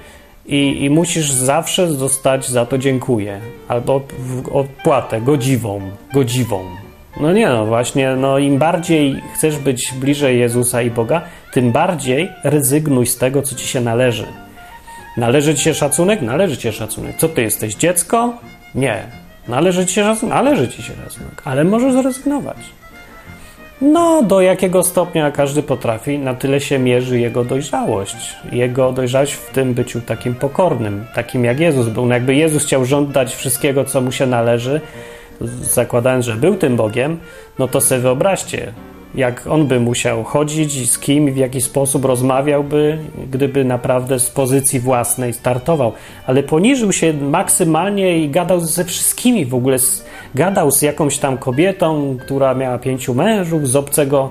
[0.45, 4.01] i, i musisz zawsze dostać za to dziękuję albo
[4.51, 5.81] odpłatę godziwą,
[6.13, 6.65] godziwą.
[7.19, 11.21] No nie, no właśnie, no im bardziej chcesz być bliżej Jezusa i Boga,
[11.53, 14.27] tym bardziej rezygnuj z tego, co ci się należy.
[15.17, 16.21] Należy ci się szacunek?
[16.21, 17.15] Należy ci się szacunek.
[17.17, 18.33] Co ty jesteś, dziecko?
[18.75, 19.03] Nie.
[19.47, 20.35] Należy ci się szacunek?
[20.35, 22.57] Należy ci się szacunek, ale możesz zrezygnować.
[23.81, 28.35] No, do jakiego stopnia każdy potrafi, na tyle się mierzy jego dojrzałość.
[28.51, 32.05] Jego dojrzałość w tym byciu takim pokornym, takim jak Jezus był.
[32.05, 34.81] No jakby Jezus chciał żądać wszystkiego, co mu się należy,
[35.61, 37.19] zakładając, że był tym Bogiem,
[37.59, 38.73] no to sobie wyobraźcie,
[39.15, 42.97] jak on by musiał chodzić z kim, w jaki sposób rozmawiałby,
[43.31, 45.93] gdyby naprawdę z pozycji własnej startował.
[46.27, 49.77] Ale poniżył się maksymalnie i gadał ze wszystkimi w ogóle.
[50.35, 54.29] Gadał z jakąś tam kobietą, która miała pięciu mężów, z obcego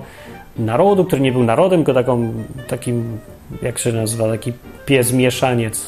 [0.58, 2.32] narodu, który nie był narodem, tylko taką,
[2.68, 3.18] takim,
[3.62, 4.52] jak się nazywa, taki
[4.86, 5.86] pies mieszaniec.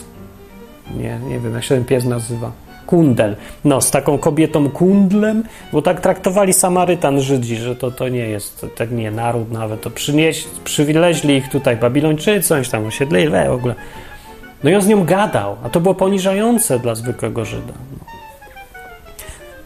[0.97, 2.53] Nie, nie wiem, jak się ten pies nazywa.
[2.95, 3.37] Kundel.
[3.65, 8.67] No, z taką kobietą kundlem, bo tak traktowali Samarytan Żydzi, że to, to nie jest,
[8.77, 13.75] tak nie naród nawet, to przynieś, przywileźli ich tutaj Babilończycy, coś tam osiedlili, w ogóle.
[14.65, 17.73] No i on z nią gadał, a to było poniżające dla zwykłego Żyda.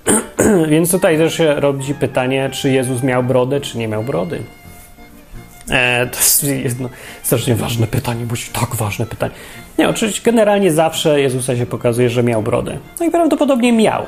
[0.06, 0.66] No.
[0.72, 4.42] Więc tutaj też się rodzi pytanie, czy Jezus miał brodę, czy nie miał brody.
[5.70, 6.88] E, to jest jedno
[7.22, 9.34] strasznie ważne pytanie, bo tak ważne pytanie.
[9.78, 12.78] Nie, oczywiście generalnie zawsze Jezusa się pokazuje, że miał brodę.
[13.00, 14.02] No i prawdopodobnie miał.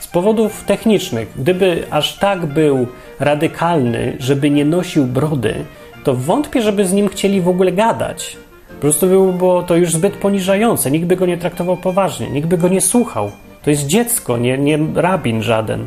[0.00, 1.28] Z powodów technicznych.
[1.36, 2.86] Gdyby aż tak był
[3.20, 5.64] radykalny, żeby nie nosił brody,
[6.04, 8.36] to wątpię, żeby z nim chcieli w ogóle gadać.
[8.68, 10.90] Po prostu było to już zbyt poniżające.
[10.90, 13.30] Nikt by go nie traktował poważnie, nikt by go nie słuchał.
[13.64, 15.86] To jest dziecko, nie, nie rabin żaden.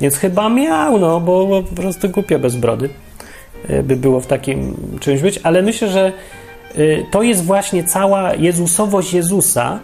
[0.00, 2.88] Więc chyba miał, no, bo, bo po prostu głupio bez brody
[3.82, 6.12] by było w takim czymś być, ale myślę, że
[6.78, 9.80] Y, to jest właśnie cała Jezusowość Jezusa,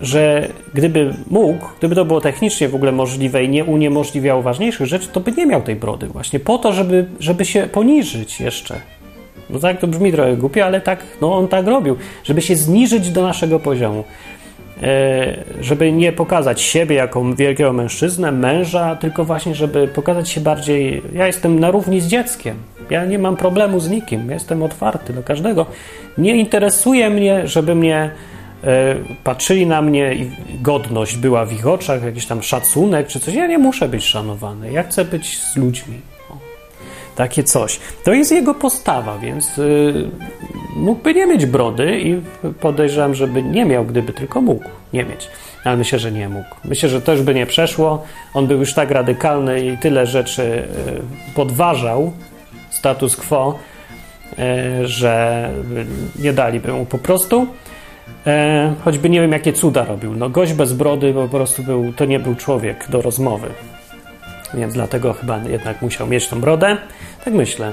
[0.00, 5.08] że gdyby mógł, gdyby to było technicznie w ogóle możliwe i nie uniemożliwiało ważniejszych rzeczy,
[5.12, 8.80] to by nie miał tej brody właśnie po to, żeby, żeby się poniżyć jeszcze.
[9.50, 13.10] No tak to brzmi trochę głupio, ale tak, no on tak robił, żeby się zniżyć
[13.10, 14.04] do naszego poziomu.
[14.82, 21.02] E, żeby nie pokazać siebie jako wielkiego mężczyznę, męża, tylko właśnie, żeby pokazać się bardziej.
[21.12, 22.56] Ja jestem na równi z dzieckiem.
[22.90, 24.30] Ja nie mam problemu z nikim.
[24.30, 25.66] Jestem otwarty do każdego.
[26.18, 28.10] Nie interesuje mnie, żeby mnie
[28.64, 30.30] e, patrzyli na mnie i
[30.62, 33.34] godność była w ich oczach, jakiś tam szacunek czy coś.
[33.34, 34.72] Ja nie muszę być szanowany.
[34.72, 36.00] Ja chcę być z ludźmi.
[37.18, 37.80] Takie coś.
[38.04, 40.10] To jest jego postawa, więc yy,
[40.76, 42.20] mógłby nie mieć brody i
[42.60, 45.28] podejrzewam, żeby nie miał, gdyby tylko mógł nie mieć.
[45.64, 46.54] Ale myślę, że nie mógł.
[46.64, 48.04] Myślę, że też by nie przeszło.
[48.34, 52.12] On był już tak radykalny i tyle rzeczy yy, podważał
[52.70, 53.58] status quo,
[54.38, 55.50] yy, że
[56.18, 57.46] nie daliby mu po prostu.
[58.26, 58.32] Yy,
[58.84, 60.14] choćby nie wiem, jakie cuda robił.
[60.14, 63.48] No, gość bez brody po prostu był, to nie był człowiek do rozmowy.
[64.54, 66.76] Więc dlatego chyba jednak musiał mieć tą brodę.
[67.24, 67.72] Tak myślę.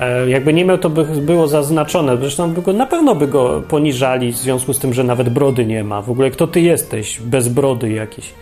[0.00, 2.16] E, jakby nie miał, to by było zaznaczone.
[2.16, 5.66] Zresztą by go, na pewno by go poniżali w związku z tym, że nawet brody
[5.66, 6.02] nie ma.
[6.02, 7.20] W ogóle kto ty jesteś?
[7.20, 8.34] Bez brody jakiś.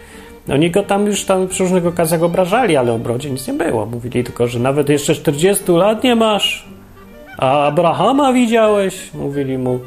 [0.48, 3.86] Oni go tam już tam w różnych okazjach obrażali, ale o brodzie nic nie było.
[3.86, 6.66] Mówili tylko, że nawet jeszcze 40 lat nie masz.
[7.38, 9.10] A Abrahama widziałeś?
[9.14, 9.80] Mówili mu.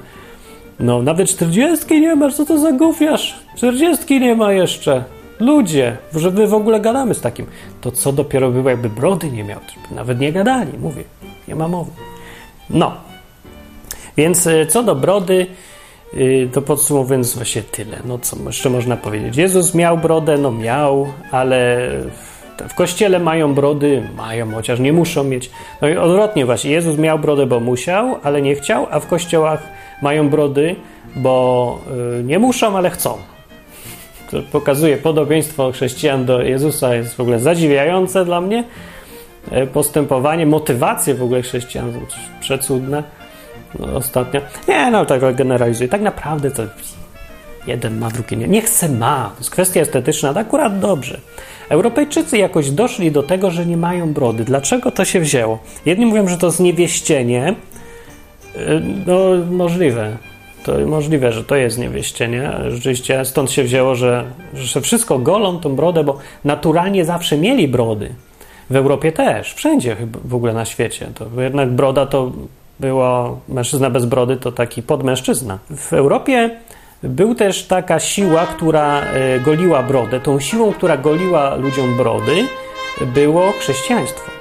[0.80, 3.40] No, nawet 40 nie masz, co to za gufiasz?
[3.56, 5.04] 40 nie ma jeszcze.
[5.40, 7.46] Ludzie, że wy w ogóle gadamy z takim.
[7.82, 9.60] To co dopiero było, jakby brody nie miał,
[9.92, 11.04] nawet nie gadali, mówię,
[11.48, 11.92] nie ma mowy.
[12.70, 12.92] No,
[14.18, 15.48] więc e, co do brody,
[16.54, 17.98] to podsumowując właśnie tyle.
[18.06, 19.38] No co jeszcze można powiedzieć?
[19.38, 21.90] Jezus miał brodę, no miał, ale
[22.70, 25.52] w kościele mają brody, mają, chociaż nie muszą mieć.
[25.82, 29.64] No i odwrotnie właśnie, Jezus miał brodę, bo musiał, ale nie chciał, a w kościołach
[30.02, 30.76] mają brody,
[31.16, 31.80] bo
[32.20, 33.18] e, nie muszą, ale chcą
[34.32, 38.64] to pokazuje podobieństwo chrześcijan do Jezusa, jest w ogóle zadziwiające dla mnie.
[39.52, 41.94] E, postępowanie, motywacje w ogóle chrześcijan
[42.40, 43.04] przecudne.
[43.94, 44.42] Ostatnio.
[44.68, 45.90] Nie, no tak generalizuję.
[45.90, 46.64] Tak naprawdę to
[47.68, 48.48] jeden ma, drugi nie.
[48.48, 49.32] Nie chce ma.
[49.34, 51.20] To jest kwestia estetyczna, to akurat dobrze.
[51.70, 54.44] Europejczycy jakoś doszli do tego, że nie mają brody.
[54.44, 55.60] Dlaczego to się wzięło?
[55.86, 57.56] Jedni mówią, że to zniewieścienie.
[58.56, 59.20] E, no,
[59.52, 60.18] możliwe
[60.66, 62.52] to możliwe, że to jest niewieścienie.
[62.70, 68.16] Rzeczywiście stąd się wzięło, że, że wszystko golą tą brodę, bo naturalnie zawsze mieli brody.
[68.70, 71.08] W Europie też, wszędzie w ogóle na świecie.
[71.16, 72.32] To jednak broda to
[72.80, 75.60] było, mężczyzna bez brody to taki podmężczyzna.
[75.70, 76.50] W Europie
[77.04, 80.20] był też taka siła, która e, goliła brodę.
[80.20, 82.48] Tą siłą, która goliła ludziom brody,
[83.02, 84.32] było chrześcijaństwo.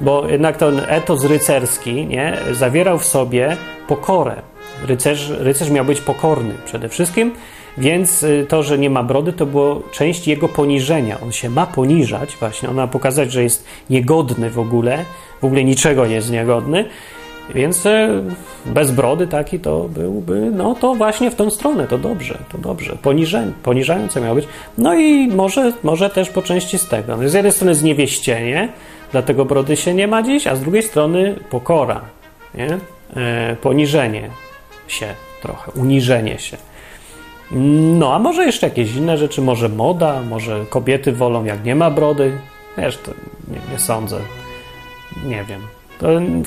[0.00, 3.56] Bo jednak ten etos rycerski nie, zawierał w sobie
[3.88, 4.42] pokorę
[4.86, 7.32] rycerz, rycerz miał być pokorny przede wszystkim,
[7.78, 11.20] więc y, to, że nie ma brody, to było część jego poniżenia.
[11.20, 15.04] On się ma poniżać, właśnie, on ma pokazać, że jest niegodny w ogóle,
[15.40, 16.84] w ogóle niczego nie jest niegodny.
[17.54, 18.22] Więc y,
[18.66, 22.96] bez brody taki to byłby, no to właśnie w tą stronę, to dobrze, to dobrze.
[23.02, 24.48] Poniżę, poniżające miało być.
[24.78, 27.16] No i może, może też po części z tego.
[27.16, 28.68] No z jednej strony zniewieścienie,
[29.12, 32.00] dlatego brody się nie ma dziś, a z drugiej strony pokora,
[32.54, 32.78] nie?
[33.16, 34.30] E, poniżenie
[34.88, 35.06] się
[35.42, 36.56] trochę, uniżenie się.
[37.98, 41.90] No, a może jeszcze jakieś inne rzeczy, może moda, może kobiety wolą jak nie ma
[41.90, 42.38] brody.
[42.78, 43.10] Wiesz, to
[43.48, 44.18] nie, nie sądzę.
[45.24, 45.81] Nie wiem.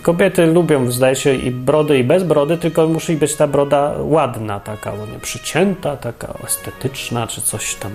[0.02, 4.60] Kobiety lubią, zdaje się, i brody, i bez brody, tylko musi być ta broda ładna,
[4.60, 7.92] taka nie, przycięta, taka estetyczna, czy coś tam,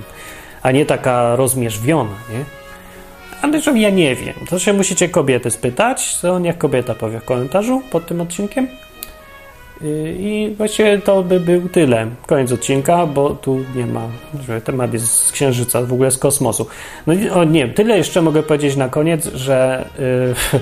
[0.62, 2.44] a nie taka rozmierzwiona, nie?
[3.42, 4.34] Ale że ja nie wiem.
[4.50, 8.68] To się musicie kobiety spytać, to niech kobieta powie w komentarzu pod tym odcinkiem.
[9.82, 12.06] Y, I właściwie to by był tyle.
[12.26, 14.08] Koniec odcinka, bo tu nie ma,
[14.46, 16.66] że temat jest z Księżyca, w ogóle z kosmosu.
[17.06, 19.88] No o, nie, tyle jeszcze mogę powiedzieć na koniec, że
[20.52, 20.60] yy,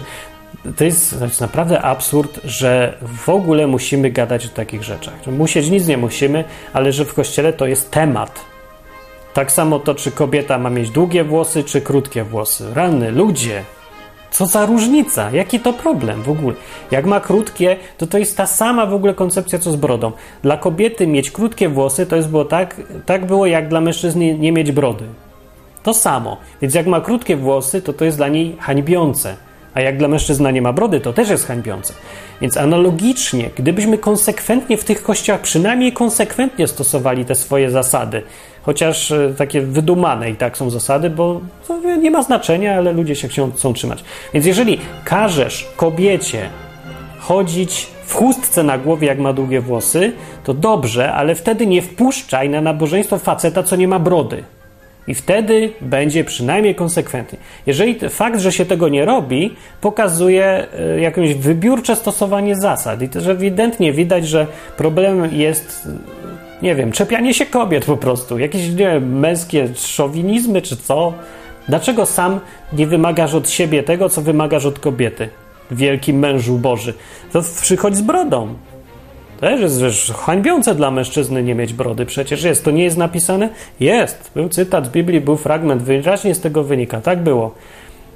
[0.76, 5.26] to jest znaczy naprawdę absurd, że w ogóle musimy gadać o takich rzeczach.
[5.26, 8.40] Musieć nic nie musimy, ale że w kościele to jest temat.
[9.34, 12.64] Tak samo to, czy kobieta ma mieć długie włosy, czy krótkie włosy.
[12.74, 13.64] Rany, ludzie,
[14.30, 15.30] co za różnica?
[15.30, 16.56] Jaki to problem w ogóle?
[16.90, 20.12] Jak ma krótkie, to to jest ta sama w ogóle koncepcja co z brodą.
[20.42, 24.52] Dla kobiety mieć krótkie włosy to jest było tak, tak było jak dla mężczyzny nie
[24.52, 25.04] mieć brody.
[25.82, 26.36] To samo.
[26.62, 29.36] Więc jak ma krótkie włosy, to to jest dla niej hańbiące.
[29.78, 31.94] A jak dla mężczyzna nie ma brody, to też jest hańbiące.
[32.40, 38.22] Więc analogicznie, gdybyśmy konsekwentnie w tych kościołach, przynajmniej konsekwentnie stosowali te swoje zasady,
[38.62, 41.40] chociaż e, takie wydumane i tak są zasady, bo
[42.02, 44.04] nie ma znaczenia, ale ludzie się chcą trzymać.
[44.34, 46.48] Więc jeżeli każesz kobiecie
[47.18, 50.12] chodzić w chustce na głowie, jak ma długie włosy,
[50.44, 54.44] to dobrze, ale wtedy nie wpuszczaj na nabożeństwo faceta, co nie ma brody.
[55.08, 57.38] I wtedy będzie przynajmniej konsekwentny.
[57.66, 63.02] Jeżeli fakt, że się tego nie robi, pokazuje e, jakieś wybiórcze stosowanie zasad.
[63.02, 65.88] I też ewidentnie widać, że problemem jest,
[66.60, 68.38] e, nie wiem, czepianie się kobiet po prostu.
[68.38, 71.12] Jakieś, nie wiem, męskie szowinizmy czy co.
[71.68, 72.40] Dlaczego sam
[72.72, 75.28] nie wymagasz od siebie tego, co wymagasz od kobiety?
[75.70, 76.94] Wielki mężu Boży.
[77.32, 78.54] To przychodź z brodą.
[79.40, 82.06] Też jest hańbiące dla mężczyzny nie mieć brody.
[82.06, 82.64] Przecież jest.
[82.64, 83.48] To nie jest napisane?
[83.80, 84.30] Jest.
[84.34, 85.82] Był cytat z Biblii, był fragment.
[85.82, 87.00] Wyraźnie z tego wynika.
[87.00, 87.54] Tak było.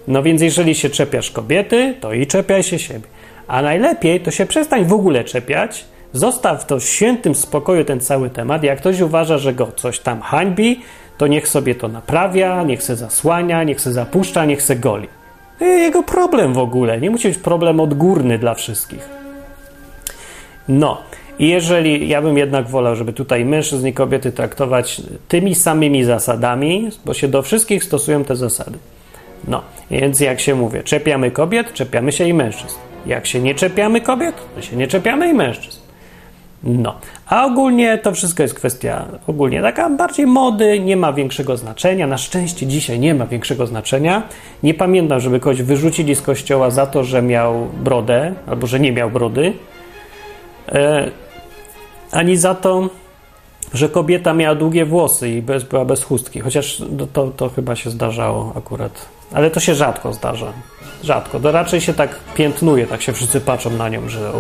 [0.09, 3.07] No więc jeżeli się czepiasz kobiety, to i czepiaj się siebie.
[3.49, 5.85] A najlepiej to się przestań w ogóle czepiać.
[6.13, 8.63] Zostaw to w świętym spokoju ten cały temat.
[8.63, 10.81] Jak ktoś uważa, że go coś tam hańbi,
[11.19, 15.09] to niech sobie to naprawia, niech se zasłania, niech se zapuszcza, niech se goli.
[15.59, 17.01] To jego problem w ogóle.
[17.01, 19.22] Nie musi być problem odgórny dla wszystkich.
[20.69, 20.99] No,
[21.39, 26.91] i jeżeli ja bym jednak wolał, żeby tutaj mężczyzn i kobiety traktować tymi samymi zasadami,
[27.05, 28.79] bo się do wszystkich stosują te zasady.
[29.49, 32.77] No, więc jak się mówię, czepiamy kobiet, czepiamy się i mężczyzn.
[33.07, 35.79] Jak się nie czepiamy kobiet, to się nie czepiamy i mężczyzn.
[36.65, 36.95] No,
[37.27, 42.07] a ogólnie to wszystko jest kwestia ogólnie taka bardziej mody, nie ma większego znaczenia.
[42.07, 44.23] Na szczęście dzisiaj nie ma większego znaczenia.
[44.63, 48.93] Nie pamiętam, żeby kogoś wyrzucili z kościoła za to, że miał brodę albo że nie
[48.93, 49.53] miał brody.
[50.69, 51.11] E,
[52.11, 52.89] ani za to,
[53.75, 56.41] że kobieta miała długie włosy i bez, była bez chustki.
[56.41, 59.09] Chociaż to, to chyba się zdarzało akurat.
[59.33, 60.53] Ale to się rzadko zdarza.
[61.03, 61.41] Rzadko.
[61.41, 64.33] To raczej się tak piętnuje, tak się wszyscy patrzą na nią, że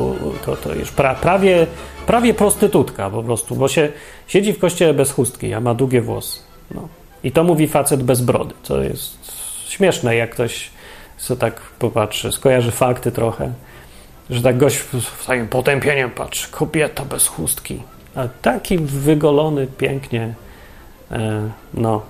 [0.44, 1.66] to, to już pra, prawie,
[2.06, 3.88] prawie prostytutka po prostu, bo się
[4.26, 6.40] siedzi w kościele bez chustki, a ma długie włosy.
[6.70, 6.88] No.
[7.24, 9.18] I to mówi facet bez brody, co jest
[9.68, 10.70] śmieszne, jak ktoś
[11.16, 13.52] co tak popatrzy, skojarzy fakty trochę
[14.30, 14.78] że tak gość
[15.22, 17.82] z takim potępieniem patrzy, kobieta bez chustki.
[18.14, 20.34] A taki wygolony pięknie,
[21.10, 22.02] e, no.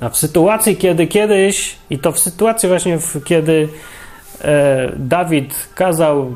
[0.00, 3.68] A w sytuacji, kiedy kiedyś, i to w sytuacji właśnie, kiedy
[4.44, 6.34] e, Dawid kazał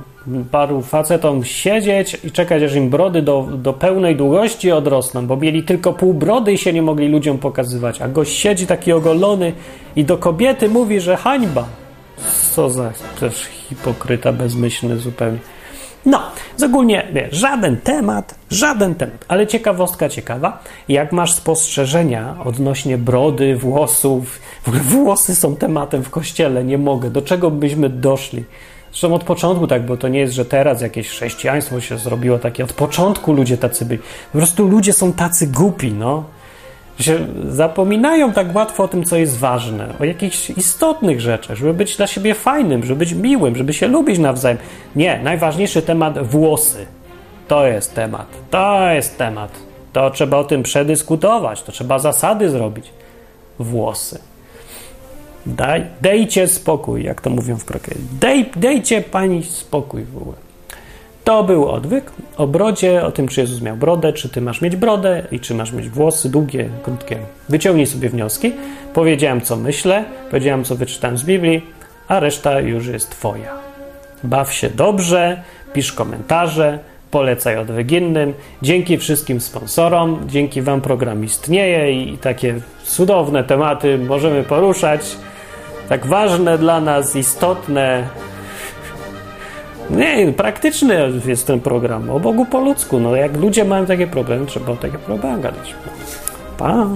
[0.50, 5.62] paru facetom siedzieć i czekać, aż im brody do, do pełnej długości odrosną, bo mieli
[5.62, 9.52] tylko pół brody i się nie mogli ludziom pokazywać, a gość siedzi taki ogolony
[9.96, 11.68] i do kobiety mówi, że hańba.
[12.54, 15.38] Co za też hipokryta bezmyślny zupełnie.
[16.06, 16.22] No,
[16.56, 23.56] z ogólnie wiesz, żaden temat, żaden temat, ale ciekawostka ciekawa, jak masz spostrzeżenia odnośnie brody,
[23.56, 28.44] włosów, włosy są tematem w kościele, nie mogę, do czego byśmy doszli?
[28.90, 32.64] Zresztą od początku tak, bo to nie jest, że teraz jakieś chrześcijaństwo się zrobiło takie,
[32.64, 34.00] od początku ludzie tacy byli.
[34.32, 36.24] Po prostu ludzie są tacy głupi, no
[36.98, 41.96] że zapominają tak łatwo o tym, co jest ważne, o jakichś istotnych rzeczach, żeby być
[41.96, 44.58] dla siebie fajnym, żeby być miłym, żeby się lubić nawzajem.
[44.96, 46.86] Nie, najważniejszy temat włosy.
[47.48, 48.26] To jest temat.
[48.50, 49.50] To jest temat.
[49.92, 52.90] To trzeba o tym przedyskutować, to trzeba zasady zrobić.
[53.58, 54.18] Włosy.
[55.46, 57.96] Daj, dejcie spokój, jak to mówią w Krakowie.
[58.20, 60.43] Dej, dejcie pani spokój w ogóle.
[61.24, 64.76] To był odwyk o brodzie, o tym, czy Jezus miał brodę, czy ty masz mieć
[64.76, 67.18] brodę i czy masz mieć włosy długie, krótkie.
[67.48, 68.52] Wyciągnij sobie wnioski.
[68.94, 71.66] Powiedziałem, co myślę, powiedziałem, co wyczytałem z Biblii,
[72.08, 73.54] a reszta już jest twoja.
[74.24, 76.78] Baw się dobrze, pisz komentarze,
[77.10, 78.34] polecaj odwyk innym.
[78.62, 85.16] Dzięki wszystkim sponsorom, dzięki wam program istnieje i takie cudowne tematy możemy poruszać.
[85.88, 88.08] Tak ważne dla nas, istotne,
[89.90, 92.10] nie, praktyczny jest ten program.
[92.10, 93.00] O Bogu po ludzku.
[93.00, 95.74] No, jak ludzie mają takie problemy, trzeba o takie problemy gadać.
[96.58, 96.86] Pa!